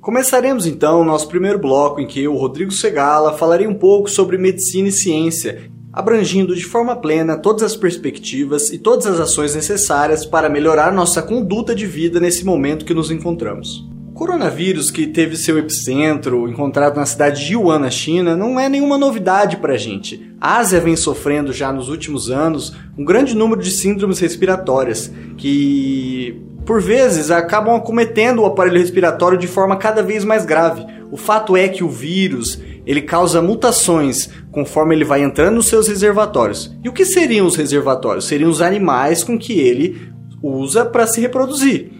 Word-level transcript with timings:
Começaremos 0.00 0.64
então 0.64 1.00
o 1.00 1.04
nosso 1.04 1.28
primeiro 1.28 1.58
bloco 1.58 2.00
em 2.00 2.06
que 2.06 2.22
eu, 2.22 2.34
Rodrigo 2.36 2.70
Segala, 2.70 3.36
falarei 3.36 3.66
um 3.66 3.74
pouco 3.74 4.08
sobre 4.08 4.38
medicina 4.38 4.88
e 4.88 4.92
ciência, 4.92 5.70
abrangindo 5.92 6.54
de 6.54 6.64
forma 6.64 6.94
plena 6.94 7.36
todas 7.36 7.64
as 7.64 7.76
perspectivas 7.76 8.70
e 8.70 8.78
todas 8.78 9.06
as 9.06 9.18
ações 9.18 9.56
necessárias 9.56 10.24
para 10.24 10.48
melhorar 10.48 10.92
nossa 10.92 11.20
conduta 11.20 11.74
de 11.74 11.84
vida 11.84 12.20
nesse 12.20 12.44
momento 12.44 12.84
que 12.84 12.94
nos 12.94 13.10
encontramos. 13.10 13.88
O 14.08 14.12
coronavírus, 14.12 14.90
que 14.90 15.06
teve 15.06 15.36
seu 15.36 15.58
epicentro 15.58 16.48
encontrado 16.48 16.96
na 16.96 17.06
cidade 17.06 17.44
de 17.44 17.56
Wuhan, 17.56 17.80
na 17.80 17.90
China, 17.90 18.36
não 18.36 18.58
é 18.58 18.68
nenhuma 18.68 18.96
novidade 18.96 19.56
para 19.56 19.74
a 19.74 19.78
gente. 19.78 20.32
A 20.40 20.58
Ásia 20.58 20.80
vem 20.80 20.96
sofrendo 20.96 21.52
já 21.52 21.72
nos 21.72 21.88
últimos 21.88 22.30
anos 22.30 22.72
um 22.96 23.04
grande 23.04 23.34
número 23.36 23.60
de 23.60 23.70
síndromes 23.72 24.20
respiratórias 24.20 25.12
que 25.36 26.40
por 26.68 26.82
vezes 26.82 27.30
acabam 27.30 27.74
acometendo 27.74 28.42
o 28.42 28.44
aparelho 28.44 28.78
respiratório 28.78 29.38
de 29.38 29.46
forma 29.46 29.78
cada 29.78 30.02
vez 30.02 30.22
mais 30.22 30.44
grave. 30.44 30.84
O 31.10 31.16
fato 31.16 31.56
é 31.56 31.66
que 31.66 31.82
o 31.82 31.88
vírus 31.88 32.60
ele 32.84 33.00
causa 33.00 33.40
mutações 33.40 34.28
conforme 34.52 34.94
ele 34.94 35.02
vai 35.02 35.22
entrando 35.22 35.54
nos 35.54 35.66
seus 35.66 35.88
reservatórios. 35.88 36.76
E 36.84 36.88
o 36.90 36.92
que 36.92 37.06
seriam 37.06 37.46
os 37.46 37.56
reservatórios? 37.56 38.26
Seriam 38.26 38.50
os 38.50 38.60
animais 38.60 39.24
com 39.24 39.38
que 39.38 39.58
ele 39.58 40.12
usa 40.42 40.84
para 40.84 41.06
se 41.06 41.22
reproduzir. 41.22 41.90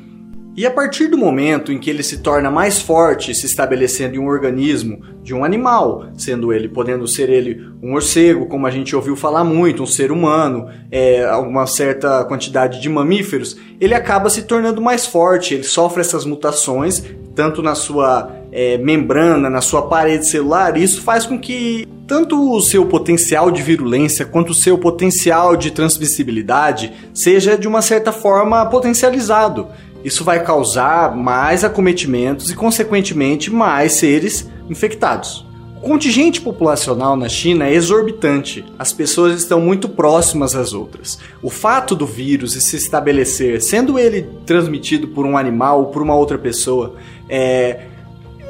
E 0.58 0.66
a 0.66 0.72
partir 0.72 1.06
do 1.06 1.16
momento 1.16 1.70
em 1.70 1.78
que 1.78 1.88
ele 1.88 2.02
se 2.02 2.18
torna 2.18 2.50
mais 2.50 2.82
forte, 2.82 3.32
se 3.32 3.46
estabelecendo 3.46 4.16
em 4.16 4.18
um 4.18 4.26
organismo 4.26 5.00
de 5.22 5.32
um 5.32 5.44
animal, 5.44 6.08
sendo 6.16 6.52
ele, 6.52 6.68
podendo 6.68 7.06
ser 7.06 7.30
ele 7.30 7.64
um 7.80 7.92
morcego, 7.92 8.44
como 8.46 8.66
a 8.66 8.70
gente 8.72 8.96
ouviu 8.96 9.14
falar 9.14 9.44
muito, 9.44 9.84
um 9.84 9.86
ser 9.86 10.10
humano, 10.10 10.68
é, 10.90 11.24
alguma 11.24 11.64
certa 11.68 12.24
quantidade 12.24 12.82
de 12.82 12.88
mamíferos, 12.88 13.56
ele 13.80 13.94
acaba 13.94 14.28
se 14.28 14.42
tornando 14.42 14.82
mais 14.82 15.06
forte, 15.06 15.54
ele 15.54 15.62
sofre 15.62 16.00
essas 16.00 16.24
mutações, 16.24 17.04
tanto 17.36 17.62
na 17.62 17.76
sua 17.76 18.28
é, 18.50 18.76
membrana, 18.78 19.48
na 19.48 19.60
sua 19.60 19.82
parede 19.82 20.28
celular, 20.28 20.76
e 20.76 20.82
isso 20.82 21.02
faz 21.02 21.24
com 21.24 21.38
que 21.38 21.86
tanto 22.08 22.52
o 22.56 22.60
seu 22.62 22.86
potencial 22.86 23.50
de 23.50 23.62
virulência 23.62 24.24
quanto 24.24 24.50
o 24.50 24.54
seu 24.54 24.78
potencial 24.78 25.54
de 25.54 25.70
transmissibilidade 25.70 26.90
seja 27.12 27.56
de 27.56 27.68
uma 27.68 27.82
certa 27.82 28.10
forma 28.10 28.64
potencializado. 28.64 29.68
Isso 30.04 30.24
vai 30.24 30.42
causar 30.42 31.14
mais 31.14 31.64
acometimentos 31.64 32.50
e, 32.50 32.54
consequentemente, 32.54 33.52
mais 33.52 33.94
seres 33.94 34.48
infectados. 34.68 35.46
O 35.78 35.80
contingente 35.80 36.40
populacional 36.40 37.16
na 37.16 37.28
China 37.28 37.66
é 37.66 37.72
exorbitante. 37.72 38.64
As 38.76 38.92
pessoas 38.92 39.38
estão 39.38 39.60
muito 39.60 39.88
próximas 39.88 40.56
às 40.56 40.72
outras. 40.72 41.20
O 41.40 41.50
fato 41.50 41.94
do 41.94 42.04
vírus 42.04 42.52
se 42.52 42.76
estabelecer, 42.76 43.62
sendo 43.62 43.96
ele 43.96 44.28
transmitido 44.44 45.06
por 45.06 45.24
um 45.24 45.38
animal 45.38 45.80
ou 45.80 45.86
por 45.86 46.02
uma 46.02 46.16
outra 46.16 46.36
pessoa, 46.36 46.96
é, 47.28 47.82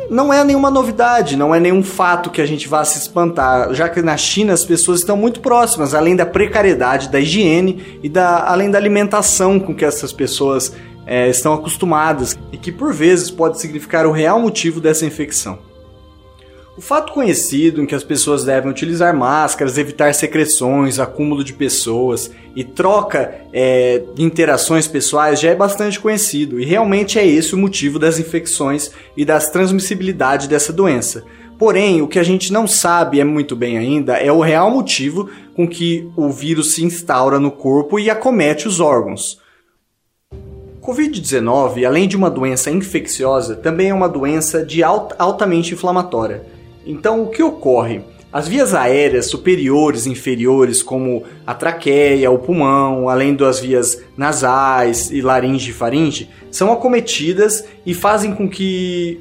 não 0.08 0.32
é 0.32 0.42
nenhuma 0.42 0.70
novidade, 0.70 1.36
não 1.36 1.54
é 1.54 1.60
nenhum 1.60 1.82
fato 1.82 2.30
que 2.30 2.40
a 2.40 2.46
gente 2.46 2.66
vá 2.66 2.82
se 2.84 2.98
espantar, 2.98 3.74
já 3.74 3.90
que 3.90 4.00
na 4.00 4.16
China 4.16 4.54
as 4.54 4.64
pessoas 4.64 5.00
estão 5.00 5.16
muito 5.16 5.40
próximas, 5.40 5.94
além 5.94 6.16
da 6.16 6.24
precariedade 6.24 7.10
da 7.10 7.20
higiene 7.20 7.98
e 8.02 8.08
da, 8.08 8.50
além 8.50 8.70
da 8.70 8.78
alimentação 8.78 9.60
com 9.60 9.74
que 9.74 9.84
essas 9.84 10.12
pessoas 10.12 10.72
é, 11.08 11.28
estão 11.30 11.54
acostumadas 11.54 12.38
e 12.52 12.58
que 12.58 12.70
por 12.70 12.92
vezes 12.92 13.30
pode 13.30 13.58
significar 13.58 14.06
o 14.06 14.12
real 14.12 14.38
motivo 14.38 14.78
dessa 14.78 15.06
infecção. 15.06 15.58
O 16.76 16.80
fato 16.80 17.12
conhecido 17.12 17.82
em 17.82 17.86
que 17.86 17.94
as 17.94 18.04
pessoas 18.04 18.44
devem 18.44 18.70
utilizar 18.70 19.16
máscaras, 19.16 19.78
evitar 19.78 20.14
secreções, 20.14 21.00
acúmulo 21.00 21.42
de 21.42 21.52
pessoas 21.52 22.30
e 22.54 22.62
troca 22.62 23.34
é, 23.52 24.02
de 24.14 24.22
interações 24.22 24.86
pessoais 24.86 25.40
já 25.40 25.50
é 25.50 25.56
bastante 25.56 25.98
conhecido 25.98 26.60
e 26.60 26.64
realmente 26.64 27.18
é 27.18 27.26
esse 27.26 27.52
o 27.54 27.58
motivo 27.58 27.98
das 27.98 28.20
infecções 28.20 28.92
e 29.16 29.24
das 29.24 29.50
transmissibilidade 29.50 30.46
dessa 30.46 30.72
doença. 30.72 31.24
Porém, 31.58 32.00
o 32.00 32.06
que 32.06 32.20
a 32.20 32.22
gente 32.22 32.52
não 32.52 32.68
sabe 32.68 33.18
é 33.18 33.24
muito 33.24 33.56
bem 33.56 33.76
ainda 33.76 34.16
é 34.16 34.30
o 34.30 34.40
real 34.40 34.70
motivo 34.70 35.28
com 35.56 35.66
que 35.66 36.08
o 36.14 36.30
vírus 36.30 36.74
se 36.74 36.84
instaura 36.84 37.40
no 37.40 37.50
corpo 37.50 37.98
e 37.98 38.08
acomete 38.08 38.68
os 38.68 38.78
órgãos. 38.78 39.40
Covid-19, 40.88 41.84
além 41.84 42.08
de 42.08 42.16
uma 42.16 42.30
doença 42.30 42.70
infecciosa, 42.70 43.54
também 43.54 43.90
é 43.90 43.94
uma 43.94 44.08
doença 44.08 44.64
de 44.64 44.82
alt 44.82 45.12
altamente 45.18 45.74
inflamatória. 45.74 46.46
Então, 46.86 47.22
o 47.22 47.28
que 47.28 47.42
ocorre? 47.42 48.00
As 48.32 48.48
vias 48.48 48.74
aéreas 48.74 49.26
superiores 49.26 50.06
e 50.06 50.10
inferiores, 50.10 50.82
como 50.82 51.24
a 51.46 51.52
traqueia, 51.52 52.30
o 52.30 52.38
pulmão, 52.38 53.06
além 53.06 53.34
das 53.34 53.60
vias 53.60 54.00
nasais 54.16 55.10
e 55.10 55.20
laringe 55.20 55.72
e 55.72 55.74
faringe, 55.74 56.30
são 56.50 56.72
acometidas 56.72 57.64
e 57.84 57.92
fazem 57.92 58.34
com 58.34 58.48
que 58.48 59.20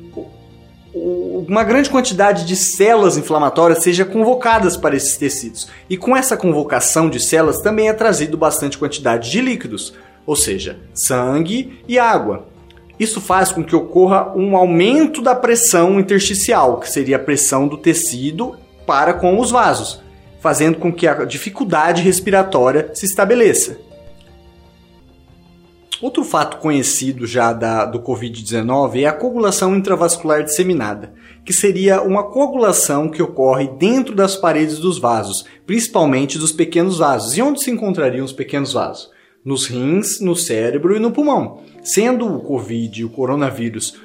uma 0.94 1.66
grande 1.66 1.90
quantidade 1.90 2.46
de 2.46 2.56
células 2.56 3.18
inflamatórias 3.18 3.84
seja 3.84 4.06
convocadas 4.06 4.78
para 4.78 4.96
esses 4.96 5.18
tecidos. 5.18 5.68
E 5.90 5.98
com 5.98 6.16
essa 6.16 6.38
convocação 6.38 7.10
de 7.10 7.20
células 7.20 7.62
também 7.62 7.90
é 7.90 7.94
trazido 7.94 8.38
bastante 8.38 8.78
quantidade 8.78 9.30
de 9.30 9.42
líquidos, 9.42 9.94
ou 10.28 10.36
seja, 10.36 10.78
sangue 10.94 11.80
e 11.88 11.98
água. 11.98 12.46
Isso 13.00 13.22
faz 13.22 13.52
com 13.52 13.64
que 13.64 13.76
ocorra 13.76 14.34
um 14.36 14.58
aumento 14.58 15.22
da 15.22 15.34
pressão 15.34 16.00
intersticial, 16.00 16.80
que 16.80 16.92
seria 16.92 17.16
a 17.16 17.20
pressão 17.20 17.68
do 17.68 17.78
tecido 17.78 18.58
para 18.86 19.14
com 19.14 19.40
os 19.40 19.52
vasos, 19.52 20.02
fazendo 20.42 20.78
com 20.78 20.92
que 20.92 21.08
a 21.08 21.24
dificuldade 21.24 22.02
respiratória 22.02 22.92
se 22.94 23.06
estabeleça. 23.06 23.80
Outro 26.02 26.24
fato 26.24 26.58
conhecido 26.58 27.26
já 27.26 27.54
da, 27.54 27.86
do 27.86 28.00
Covid-19 28.00 29.02
é 29.02 29.08
a 29.08 29.14
coagulação 29.14 29.76
intravascular 29.76 30.44
disseminada, 30.44 31.14
que 31.44 31.54
seria 31.54 32.02
uma 32.02 32.24
coagulação 32.24 33.10
que 33.10 33.22
ocorre 33.22 33.68
dentro 33.80 34.14
das 34.14 34.36
paredes 34.36 34.78
dos 34.78 35.00
vasos, 35.00 35.46
principalmente 35.66 36.38
dos 36.38 36.52
pequenos 36.52 37.00
vasos. 37.00 37.36
E 37.36 37.42
onde 37.42 37.64
se 37.64 37.72
encontrariam 37.72 38.26
os 38.26 38.34
pequenos 38.34 38.74
vasos? 38.74 39.10
Nos 39.48 39.66
rins, 39.66 40.20
no 40.20 40.36
cérebro 40.36 40.94
e 40.94 41.00
no 41.00 41.10
pulmão. 41.10 41.62
Sendo 41.82 42.28
o 42.28 42.42
Covid, 42.42 43.06
o 43.06 43.10
coronavírus, 43.10 43.98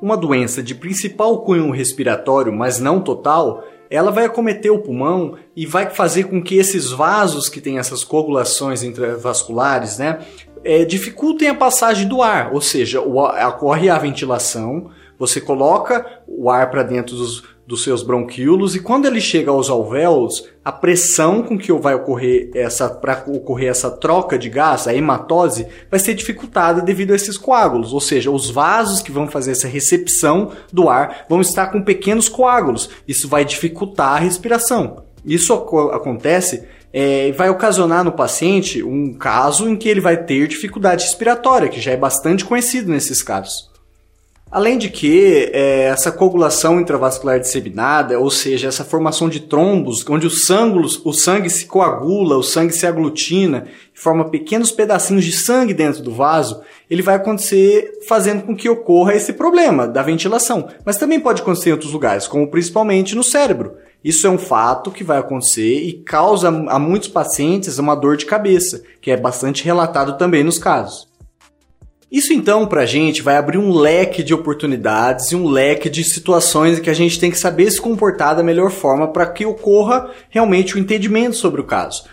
uma 0.00 0.16
doença 0.16 0.62
de 0.62 0.76
principal 0.76 1.42
cunho 1.42 1.72
respiratório, 1.72 2.52
mas 2.52 2.78
não 2.78 3.00
total, 3.00 3.64
ela 3.90 4.12
vai 4.12 4.26
acometer 4.26 4.70
o 4.70 4.78
pulmão 4.78 5.34
e 5.56 5.66
vai 5.66 5.90
fazer 5.90 6.28
com 6.28 6.40
que 6.40 6.56
esses 6.56 6.92
vasos 6.92 7.48
que 7.48 7.60
têm 7.60 7.78
essas 7.78 8.04
coagulações 8.04 8.84
intravasculares, 8.84 9.98
né, 9.98 10.20
é, 10.62 10.84
dificultem 10.84 11.48
a 11.48 11.54
passagem 11.54 12.06
do 12.06 12.22
ar, 12.22 12.52
ou 12.54 12.60
seja, 12.60 13.00
ocorre 13.00 13.90
a 13.90 13.98
ventilação, 13.98 14.90
você 15.18 15.40
coloca 15.40 16.22
o 16.28 16.48
ar 16.48 16.70
para 16.70 16.84
dentro 16.84 17.16
dos, 17.16 17.42
dos 17.66 17.82
seus 17.82 18.02
bronquíolos 18.02 18.76
e 18.76 18.80
quando 18.80 19.06
ele 19.06 19.20
chega 19.20 19.50
aos 19.50 19.68
alvéolos, 19.68 20.48
a 20.64 20.70
pressão 20.70 21.42
com 21.42 21.58
que 21.58 21.72
vai 21.72 21.94
ocorrer 21.94 22.50
essa 22.54 22.88
para 22.88 23.24
ocorrer 23.26 23.70
essa 23.70 23.90
troca 23.90 24.38
de 24.38 24.48
gás, 24.48 24.86
a 24.86 24.94
hematose, 24.94 25.66
vai 25.90 25.98
ser 25.98 26.14
dificultada 26.14 26.80
devido 26.80 27.12
a 27.12 27.16
esses 27.16 27.36
coágulos, 27.36 27.92
ou 27.92 28.00
seja, 28.00 28.30
os 28.30 28.50
vasos 28.50 29.02
que 29.02 29.10
vão 29.10 29.26
fazer 29.26 29.52
essa 29.52 29.66
recepção 29.66 30.52
do 30.72 30.88
ar 30.88 31.26
vão 31.28 31.40
estar 31.40 31.66
com 31.68 31.82
pequenos 31.82 32.28
coágulos. 32.28 32.88
Isso 33.06 33.28
vai 33.28 33.44
dificultar 33.44 34.14
a 34.14 34.18
respiração. 34.18 35.04
Isso 35.24 35.52
acontece 35.52 36.64
é, 36.92 37.30
vai 37.32 37.50
ocasionar 37.50 38.02
no 38.04 38.12
paciente 38.12 38.82
um 38.82 39.12
caso 39.12 39.68
em 39.68 39.76
que 39.76 39.88
ele 39.88 40.00
vai 40.00 40.16
ter 40.16 40.46
dificuldade 40.48 41.04
respiratória, 41.04 41.68
que 41.68 41.80
já 41.80 41.92
é 41.92 41.96
bastante 41.96 42.44
conhecido 42.44 42.90
nesses 42.90 43.22
casos. 43.22 43.68
Além 44.48 44.78
de 44.78 44.88
que 44.88 45.50
é, 45.52 45.86
essa 45.86 46.12
coagulação 46.12 46.80
intravascular 46.80 47.40
disseminada, 47.40 48.18
ou 48.20 48.30
seja, 48.30 48.68
essa 48.68 48.84
formação 48.84 49.28
de 49.28 49.40
trombos, 49.40 50.04
onde 50.08 50.26
os 50.26 50.46
sangulos, 50.46 51.00
o 51.04 51.12
sangue 51.12 51.50
se 51.50 51.66
coagula, 51.66 52.36
o 52.36 52.44
sangue 52.44 52.72
se 52.72 52.86
aglutina 52.86 53.66
e 53.94 53.98
forma 53.98 54.30
pequenos 54.30 54.70
pedacinhos 54.70 55.24
de 55.24 55.32
sangue 55.32 55.74
dentro 55.74 56.00
do 56.00 56.14
vaso, 56.14 56.62
ele 56.88 57.02
vai 57.02 57.16
acontecer 57.16 57.98
fazendo 58.06 58.44
com 58.44 58.54
que 58.54 58.68
ocorra 58.68 59.14
esse 59.14 59.32
problema 59.32 59.88
da 59.88 60.00
ventilação. 60.00 60.68
Mas 60.84 60.96
também 60.96 61.18
pode 61.18 61.42
acontecer 61.42 61.70
em 61.70 61.72
outros 61.72 61.92
lugares, 61.92 62.28
como 62.28 62.48
principalmente 62.48 63.16
no 63.16 63.24
cérebro. 63.24 63.74
Isso 64.02 64.28
é 64.28 64.30
um 64.30 64.38
fato 64.38 64.92
que 64.92 65.02
vai 65.02 65.18
acontecer 65.18 65.80
e 65.82 65.94
causa 65.94 66.48
a 66.48 66.78
muitos 66.78 67.08
pacientes 67.08 67.78
uma 67.78 67.96
dor 67.96 68.16
de 68.16 68.24
cabeça, 68.24 68.84
que 69.00 69.10
é 69.10 69.16
bastante 69.16 69.64
relatado 69.64 70.16
também 70.16 70.44
nos 70.44 70.56
casos. 70.56 71.08
Isso 72.10 72.32
então 72.32 72.66
para 72.66 72.82
a 72.82 72.86
gente 72.86 73.20
vai 73.20 73.36
abrir 73.36 73.58
um 73.58 73.72
leque 73.72 74.22
de 74.22 74.32
oportunidades 74.32 75.32
e 75.32 75.36
um 75.36 75.48
leque 75.48 75.90
de 75.90 76.04
situações 76.04 76.78
em 76.78 76.82
que 76.82 76.90
a 76.90 76.94
gente 76.94 77.18
tem 77.18 77.32
que 77.32 77.38
saber 77.38 77.68
se 77.70 77.80
comportar 77.80 78.36
da 78.36 78.44
melhor 78.44 78.70
forma 78.70 79.08
para 79.08 79.26
que 79.26 79.44
ocorra 79.44 80.08
realmente 80.30 80.76
o 80.76 80.78
entendimento 80.78 81.34
sobre 81.34 81.60
o 81.60 81.64
caso. 81.64 82.04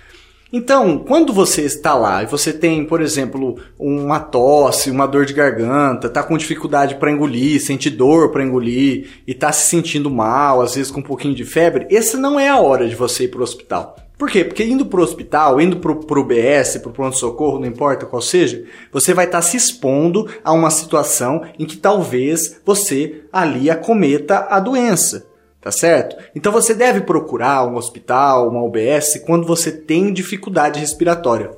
Então, 0.51 0.99
quando 0.99 1.33
você 1.33 1.63
está 1.63 1.95
lá 1.95 2.21
e 2.21 2.27
você 2.27 2.53
tem, 2.53 2.85
por 2.85 3.01
exemplo, 3.01 3.57
uma 3.77 4.19
tosse, 4.19 4.91
uma 4.91 5.07
dor 5.07 5.25
de 5.25 5.33
garganta, 5.33 6.05
está 6.05 6.21
com 6.21 6.37
dificuldade 6.37 6.95
para 6.95 7.11
engolir, 7.11 7.59
sente 7.59 7.89
dor 7.89 8.31
para 8.31 8.43
engolir 8.43 9.21
e 9.27 9.31
está 9.31 9.51
se 9.51 9.67
sentindo 9.67 10.11
mal, 10.11 10.61
às 10.61 10.75
vezes 10.75 10.91
com 10.91 10.99
um 10.99 11.03
pouquinho 11.03 11.33
de 11.33 11.43
febre, 11.43 11.87
essa 11.89 12.19
não 12.19 12.39
é 12.39 12.49
a 12.49 12.59
hora 12.59 12.87
de 12.87 12.95
você 12.95 13.23
ir 13.23 13.29
para 13.29 13.39
o 13.39 13.43
hospital. 13.43 13.95
Por 14.23 14.31
quê? 14.31 14.45
Porque 14.45 14.63
indo 14.63 14.85
para 14.85 15.01
o 15.01 15.03
hospital, 15.03 15.59
indo 15.59 15.81
para 15.81 15.91
o 15.91 16.21
UBS, 16.21 16.77
para 16.77 16.89
o 16.89 16.93
pronto-socorro, 16.93 17.59
não 17.59 17.67
importa 17.67 18.05
qual 18.05 18.21
seja, 18.21 18.63
você 18.89 19.13
vai 19.13 19.25
estar 19.25 19.39
tá 19.39 19.41
se 19.41 19.57
expondo 19.57 20.29
a 20.41 20.53
uma 20.53 20.69
situação 20.69 21.43
em 21.59 21.65
que 21.65 21.75
talvez 21.75 22.61
você 22.65 23.23
ali 23.33 23.69
acometa 23.69 24.47
a 24.49 24.61
doença. 24.61 25.27
Tá 25.59 25.71
certo? 25.71 26.15
Então 26.33 26.53
você 26.53 26.73
deve 26.73 27.01
procurar 27.01 27.67
um 27.67 27.75
hospital, 27.75 28.47
uma 28.47 28.63
UBS, 28.63 29.21
quando 29.25 29.45
você 29.45 29.73
tem 29.73 30.13
dificuldade 30.13 30.79
respiratória. 30.79 31.51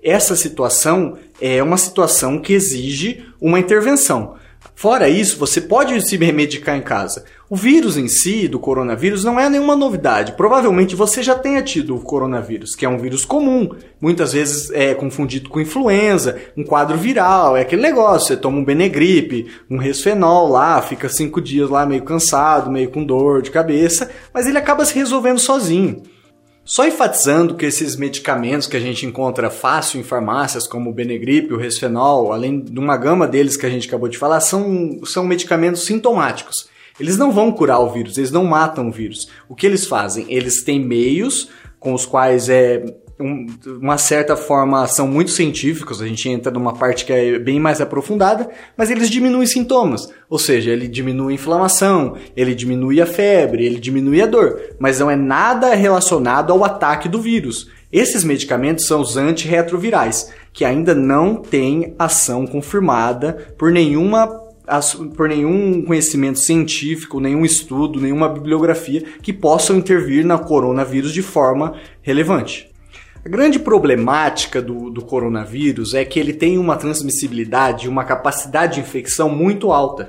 Essa 0.00 0.36
situação 0.36 1.18
é 1.40 1.60
uma 1.60 1.76
situação 1.76 2.38
que 2.38 2.52
exige 2.52 3.26
uma 3.40 3.58
intervenção. 3.58 4.36
Fora 4.76 5.08
isso, 5.08 5.38
você 5.38 5.60
pode 5.60 6.00
se 6.08 6.16
remedicar 6.16 6.76
em 6.76 6.82
casa. 6.82 7.24
O 7.52 7.54
vírus 7.54 7.98
em 7.98 8.08
si, 8.08 8.48
do 8.48 8.58
coronavírus, 8.58 9.24
não 9.24 9.38
é 9.38 9.46
nenhuma 9.46 9.76
novidade. 9.76 10.32
Provavelmente 10.32 10.96
você 10.96 11.22
já 11.22 11.34
tenha 11.34 11.60
tido 11.60 11.94
o 11.94 12.00
coronavírus, 12.00 12.74
que 12.74 12.86
é 12.86 12.88
um 12.88 12.96
vírus 12.96 13.26
comum, 13.26 13.68
muitas 14.00 14.32
vezes 14.32 14.70
é 14.70 14.94
confundido 14.94 15.50
com 15.50 15.60
influenza, 15.60 16.40
um 16.56 16.64
quadro 16.64 16.96
viral, 16.96 17.54
é 17.54 17.60
aquele 17.60 17.82
negócio, 17.82 18.28
você 18.28 18.38
toma 18.38 18.56
um 18.56 18.64
Benegripe, 18.64 19.48
um 19.70 19.76
Resfenol 19.76 20.48
lá, 20.48 20.80
fica 20.80 21.10
cinco 21.10 21.42
dias 21.42 21.68
lá 21.68 21.84
meio 21.84 22.02
cansado, 22.04 22.70
meio 22.70 22.88
com 22.88 23.04
dor 23.04 23.42
de 23.42 23.50
cabeça, 23.50 24.10
mas 24.32 24.46
ele 24.46 24.56
acaba 24.56 24.86
se 24.86 24.94
resolvendo 24.94 25.38
sozinho. 25.38 26.02
Só 26.64 26.86
enfatizando 26.86 27.54
que 27.54 27.66
esses 27.66 27.96
medicamentos 27.96 28.66
que 28.66 28.78
a 28.78 28.80
gente 28.80 29.04
encontra 29.04 29.50
fácil 29.50 30.00
em 30.00 30.02
farmácias, 30.02 30.66
como 30.66 30.88
o 30.88 30.94
Benegripe, 30.94 31.52
o 31.52 31.58
Resfenol, 31.58 32.32
além 32.32 32.60
de 32.60 32.78
uma 32.78 32.96
gama 32.96 33.28
deles 33.28 33.58
que 33.58 33.66
a 33.66 33.70
gente 33.70 33.88
acabou 33.88 34.08
de 34.08 34.16
falar, 34.16 34.40
são, 34.40 35.00
são 35.04 35.26
medicamentos 35.26 35.84
sintomáticos. 35.84 36.71
Eles 36.98 37.16
não 37.16 37.32
vão 37.32 37.52
curar 37.52 37.80
o 37.80 37.90
vírus, 37.90 38.18
eles 38.18 38.30
não 38.30 38.44
matam 38.44 38.88
o 38.88 38.92
vírus. 38.92 39.28
O 39.48 39.54
que 39.54 39.66
eles 39.66 39.86
fazem? 39.86 40.26
Eles 40.28 40.62
têm 40.62 40.80
meios 40.80 41.48
com 41.78 41.94
os 41.94 42.06
quais 42.06 42.48
é 42.48 42.84
um, 43.22 43.46
uma 43.80 43.96
certa 43.96 44.36
forma 44.36 44.86
são 44.86 45.06
muito 45.06 45.30
científicos, 45.30 46.02
a 46.02 46.06
gente 46.06 46.28
entra 46.28 46.50
numa 46.50 46.74
parte 46.74 47.04
que 47.04 47.12
é 47.12 47.38
bem 47.38 47.60
mais 47.60 47.80
aprofundada, 47.80 48.48
mas 48.76 48.90
eles 48.90 49.08
diminuem 49.08 49.46
sintomas. 49.46 50.08
Ou 50.28 50.38
seja, 50.38 50.70
ele 50.70 50.88
diminui 50.88 51.32
a 51.32 51.34
inflamação, 51.34 52.16
ele 52.36 52.54
diminui 52.54 53.00
a 53.00 53.06
febre, 53.06 53.64
ele 53.64 53.78
diminui 53.78 54.20
a 54.20 54.26
dor, 54.26 54.60
mas 54.78 54.98
não 54.98 55.10
é 55.10 55.16
nada 55.16 55.74
relacionado 55.74 56.52
ao 56.52 56.64
ataque 56.64 57.08
do 57.08 57.20
vírus. 57.20 57.70
Esses 57.92 58.24
medicamentos 58.24 58.86
são 58.86 59.00
os 59.00 59.16
antirretrovirais, 59.16 60.32
que 60.52 60.64
ainda 60.64 60.94
não 60.94 61.36
têm 61.36 61.94
ação 61.98 62.46
confirmada 62.46 63.54
por 63.58 63.70
nenhuma 63.70 64.41
por 65.16 65.28
nenhum 65.28 65.82
conhecimento 65.82 66.38
científico, 66.38 67.20
nenhum 67.20 67.44
estudo, 67.44 68.00
nenhuma 68.00 68.28
bibliografia 68.28 69.02
que 69.22 69.32
possam 69.32 69.76
intervir 69.76 70.24
na 70.24 70.38
coronavírus 70.38 71.12
de 71.12 71.22
forma 71.22 71.74
relevante. 72.00 72.70
A 73.24 73.28
grande 73.28 73.58
problemática 73.58 74.60
do, 74.60 74.90
do 74.90 75.02
coronavírus 75.02 75.94
é 75.94 76.04
que 76.04 76.18
ele 76.18 76.32
tem 76.32 76.58
uma 76.58 76.76
transmissibilidade, 76.76 77.88
uma 77.88 78.04
capacidade 78.04 78.74
de 78.74 78.80
infecção 78.80 79.28
muito 79.28 79.70
alta. 79.70 80.08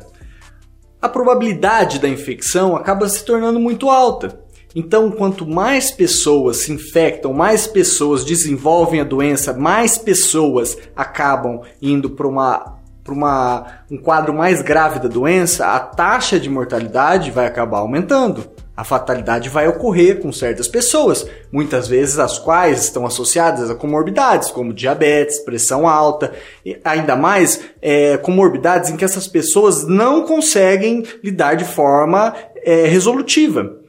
A 0.99 1.07
probabilidade 1.07 1.99
da 1.99 2.09
infecção 2.09 2.75
acaba 2.75 3.07
se 3.07 3.23
tornando 3.23 3.59
muito 3.59 3.89
alta. 3.89 4.41
Então, 4.75 5.11
quanto 5.11 5.45
mais 5.45 5.91
pessoas 5.91 6.57
se 6.57 6.71
infectam, 6.71 7.31
mais 7.31 7.67
pessoas 7.67 8.25
desenvolvem 8.25 8.99
a 8.99 9.03
doença, 9.03 9.53
mais 9.53 9.95
pessoas 9.95 10.75
acabam 10.95 11.61
indo 11.79 12.09
para 12.09 12.27
uma 12.27 12.79
para 13.03 13.83
um 13.91 13.97
quadro 13.97 14.33
mais 14.33 14.61
grave 14.61 14.99
da 14.99 15.09
doença, 15.09 15.67
a 15.67 15.79
taxa 15.79 16.39
de 16.39 16.49
mortalidade 16.49 17.31
vai 17.31 17.45
acabar 17.45 17.79
aumentando. 17.79 18.49
A 18.75 18.83
fatalidade 18.83 19.49
vai 19.49 19.67
ocorrer 19.67 20.19
com 20.19 20.31
certas 20.31 20.67
pessoas, 20.67 21.27
muitas 21.51 21.87
vezes 21.87 22.17
as 22.17 22.39
quais 22.39 22.85
estão 22.85 23.05
associadas 23.05 23.69
a 23.69 23.75
comorbidades, 23.75 24.49
como 24.49 24.73
diabetes, 24.73 25.39
pressão 25.39 25.87
alta, 25.87 26.31
e 26.65 26.79
ainda 26.83 27.15
mais 27.15 27.61
é, 27.79 28.17
comorbidades 28.17 28.89
em 28.89 28.97
que 28.97 29.05
essas 29.05 29.27
pessoas 29.27 29.85
não 29.85 30.25
conseguem 30.25 31.03
lidar 31.23 31.55
de 31.55 31.65
forma 31.65 32.33
é, 32.63 32.87
resolutiva. 32.87 33.83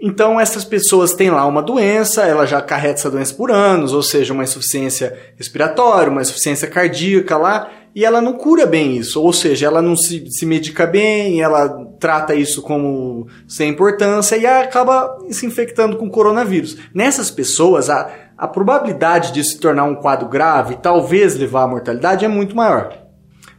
Então, 0.00 0.40
essas 0.40 0.64
pessoas 0.64 1.14
têm 1.14 1.30
lá 1.30 1.46
uma 1.46 1.62
doença, 1.62 2.24
ela 2.24 2.44
já 2.44 2.60
carrega 2.60 2.94
essa 2.94 3.10
doença 3.10 3.32
por 3.34 3.52
anos, 3.52 3.92
ou 3.92 4.02
seja, 4.02 4.34
uma 4.34 4.42
insuficiência 4.42 5.16
respiratória, 5.36 6.10
uma 6.10 6.20
insuficiência 6.22 6.68
cardíaca 6.68 7.36
lá, 7.36 7.70
e 7.94 8.04
ela 8.04 8.20
não 8.20 8.32
cura 8.32 8.66
bem 8.66 8.96
isso, 8.96 9.22
ou 9.22 9.32
seja, 9.32 9.66
ela 9.66 9.80
não 9.80 9.94
se, 9.96 10.26
se 10.28 10.44
medica 10.44 10.84
bem, 10.84 11.40
ela 11.40 11.68
trata 12.00 12.34
isso 12.34 12.60
como 12.60 13.28
sem 13.46 13.70
importância 13.70 14.36
e 14.36 14.44
acaba 14.44 15.16
se 15.30 15.46
infectando 15.46 15.96
com 15.96 16.10
coronavírus. 16.10 16.76
Nessas 16.92 17.30
pessoas, 17.30 17.88
a, 17.88 18.10
a 18.36 18.48
probabilidade 18.48 19.32
de 19.32 19.44
se 19.44 19.58
tornar 19.58 19.84
um 19.84 19.94
quadro 19.94 20.28
grave, 20.28 20.76
talvez 20.82 21.36
levar 21.36 21.62
à 21.62 21.68
mortalidade, 21.68 22.24
é 22.24 22.28
muito 22.28 22.56
maior. 22.56 22.92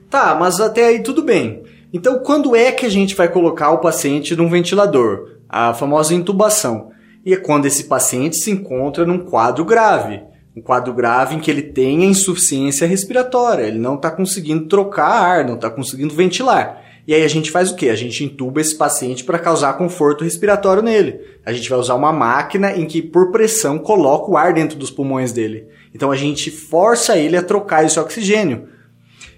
Tá, 0.09 0.35
mas 0.35 0.59
até 0.59 0.87
aí 0.87 1.01
tudo 1.01 1.23
bem. 1.23 1.63
Então, 1.93 2.19
quando 2.19 2.57
é 2.57 2.73
que 2.73 2.85
a 2.85 2.91
gente 2.91 3.15
vai 3.15 3.29
colocar 3.29 3.71
o 3.71 3.79
paciente 3.79 4.35
num 4.35 4.49
ventilador? 4.49 5.37
A 5.47 5.73
famosa 5.73 6.13
intubação. 6.13 6.91
E 7.25 7.33
é 7.33 7.37
quando 7.37 7.67
esse 7.67 7.85
paciente 7.85 8.35
se 8.35 8.51
encontra 8.51 9.05
num 9.05 9.19
quadro 9.19 9.63
grave 9.63 10.21
um 10.55 10.61
quadro 10.61 10.93
grave 10.93 11.35
em 11.35 11.39
que 11.39 11.51
ele 11.51 11.61
tem 11.61 12.05
insuficiência 12.05 12.87
respiratória, 12.87 13.63
ele 13.63 13.77
não 13.77 13.95
está 13.95 14.09
conseguindo 14.09 14.67
trocar 14.67 15.07
ar, 15.07 15.45
não 15.45 15.55
está 15.55 15.69
conseguindo 15.69 16.15
ventilar. 16.15 16.83
E 17.07 17.13
aí 17.13 17.23
a 17.23 17.27
gente 17.27 17.51
faz 17.51 17.69
o 17.69 17.75
quê? 17.75 17.89
A 17.89 17.95
gente 17.95 18.23
intuba 18.23 18.59
esse 18.59 18.75
paciente 18.75 19.23
para 19.23 19.37
causar 19.37 19.77
conforto 19.77 20.23
respiratório 20.23 20.81
nele. 20.81 21.19
A 21.45 21.53
gente 21.53 21.69
vai 21.69 21.77
usar 21.77 21.93
uma 21.93 22.11
máquina 22.11 22.71
em 22.71 22.85
que, 22.85 22.99
por 22.99 23.31
pressão, 23.31 23.77
coloca 23.77 24.31
o 24.31 24.37
ar 24.37 24.53
dentro 24.53 24.77
dos 24.77 24.89
pulmões 24.89 25.31
dele. 25.31 25.67
Então 25.93 26.11
a 26.11 26.15
gente 26.15 26.49
força 26.49 27.15
ele 27.15 27.37
a 27.37 27.43
trocar 27.43 27.85
esse 27.85 27.99
oxigênio. 27.99 28.69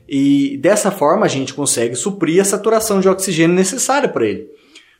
E 0.07 0.57
dessa 0.61 0.91
forma 0.91 1.25
a 1.25 1.29
gente 1.29 1.53
consegue 1.53 1.95
suprir 1.95 2.41
a 2.41 2.45
saturação 2.45 3.01
de 3.01 3.09
oxigênio 3.09 3.55
necessária 3.55 4.07
para 4.07 4.25
ele. 4.25 4.47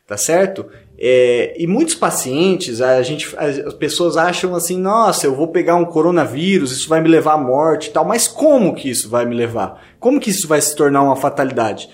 Tá 0.06 0.18
certo? 0.18 0.66
É, 1.00 1.54
e 1.56 1.66
muitos 1.66 1.94
pacientes, 1.94 2.82
a 2.82 3.00
gente, 3.02 3.32
as 3.36 3.72
pessoas 3.74 4.16
acham 4.16 4.54
assim, 4.56 4.76
nossa, 4.76 5.26
eu 5.26 5.34
vou 5.34 5.46
pegar 5.46 5.76
um 5.76 5.84
coronavírus, 5.84 6.72
isso 6.72 6.88
vai 6.88 7.00
me 7.00 7.08
levar 7.08 7.34
à 7.34 7.38
morte 7.38 7.88
e 7.88 7.92
tal. 7.92 8.04
Mas 8.04 8.26
como 8.26 8.74
que 8.74 8.90
isso 8.90 9.08
vai 9.08 9.24
me 9.24 9.34
levar? 9.34 9.80
Como 10.00 10.18
que 10.18 10.30
isso 10.30 10.48
vai 10.48 10.60
se 10.60 10.74
tornar 10.74 11.02
uma 11.02 11.14
fatalidade? 11.14 11.88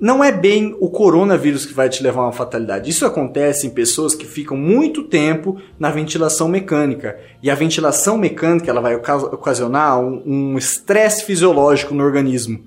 Não 0.00 0.24
é 0.24 0.32
bem 0.32 0.74
o 0.80 0.88
coronavírus 0.88 1.66
que 1.66 1.74
vai 1.74 1.90
te 1.90 2.02
levar 2.02 2.22
a 2.22 2.24
uma 2.24 2.32
fatalidade. 2.32 2.88
Isso 2.88 3.04
acontece 3.04 3.66
em 3.66 3.70
pessoas 3.70 4.14
que 4.14 4.24
ficam 4.24 4.56
muito 4.56 5.04
tempo 5.04 5.60
na 5.78 5.90
ventilação 5.90 6.48
mecânica. 6.48 7.18
E 7.42 7.50
a 7.50 7.54
ventilação 7.54 8.16
mecânica 8.16 8.70
ela 8.70 8.80
vai 8.80 8.94
ocasionar 8.94 10.00
um 10.00 10.56
estresse 10.56 11.24
fisiológico 11.24 11.94
no 11.94 12.02
organismo. 12.02 12.64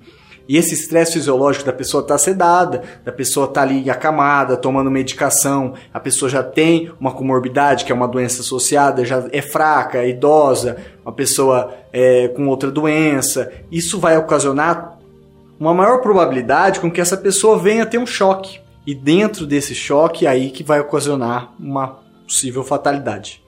E 0.48 0.56
esse 0.56 0.74
estresse 0.74 1.14
fisiológico 1.14 1.64
da 1.64 1.72
pessoa 1.72 2.02
estar 2.02 2.14
tá 2.14 2.18
sedada, 2.18 2.82
da 3.04 3.10
pessoa 3.10 3.46
estar 3.46 3.60
tá 3.60 3.66
ali 3.66 3.88
acamada, 3.90 4.56
tomando 4.56 4.90
medicação, 4.90 5.74
a 5.92 5.98
pessoa 5.98 6.28
já 6.28 6.42
tem 6.42 6.92
uma 7.00 7.12
comorbidade, 7.12 7.84
que 7.84 7.92
é 7.92 7.94
uma 7.94 8.08
doença 8.08 8.42
associada, 8.42 9.04
já 9.04 9.24
é 9.32 9.40
fraca, 9.40 9.98
é 9.98 10.08
idosa, 10.08 10.76
uma 11.04 11.12
pessoa 11.12 11.74
é, 11.92 12.28
com 12.28 12.46
outra 12.48 12.70
doença, 12.70 13.50
isso 13.70 13.98
vai 13.98 14.16
ocasionar 14.16 14.98
uma 15.58 15.72
maior 15.72 16.00
probabilidade 16.00 16.80
com 16.80 16.90
que 16.90 17.00
essa 17.00 17.16
pessoa 17.16 17.58
venha 17.58 17.86
ter 17.86 17.98
um 17.98 18.06
choque. 18.06 18.60
E 18.86 18.94
dentro 18.94 19.46
desse 19.46 19.74
choque, 19.74 20.26
é 20.26 20.28
aí 20.28 20.50
que 20.50 20.62
vai 20.62 20.80
ocasionar 20.80 21.54
uma 21.58 22.00
possível 22.26 22.62
fatalidade. 22.62 23.42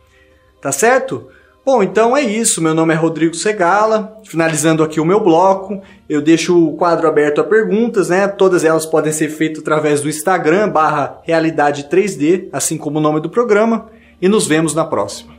Tá 0.62 0.72
certo? 0.72 1.28
Bom, 1.66 1.82
então 1.82 2.16
é 2.16 2.22
isso. 2.22 2.62
Meu 2.62 2.72
nome 2.72 2.94
é 2.94 2.96
Rodrigo 2.96 3.34
Segala. 3.34 4.20
Finalizando 4.24 4.84
aqui 4.84 5.00
o 5.00 5.04
meu 5.04 5.18
bloco, 5.18 5.82
eu 6.08 6.22
deixo 6.22 6.56
o 6.56 6.76
quadro 6.76 7.08
aberto 7.08 7.40
a 7.40 7.44
perguntas, 7.44 8.08
né? 8.08 8.28
Todas 8.28 8.64
elas 8.64 8.86
podem 8.86 9.12
ser 9.12 9.30
feitas 9.30 9.62
através 9.62 10.00
do 10.00 10.08
Instagram 10.08 10.68
barra 10.68 11.20
Realidade 11.24 11.88
3D, 11.90 12.50
assim 12.52 12.78
como 12.78 13.00
o 13.00 13.02
nome 13.02 13.18
do 13.18 13.28
programa. 13.28 13.86
E 14.22 14.28
nos 14.28 14.46
vemos 14.46 14.76
na 14.76 14.84
próxima. 14.84 15.35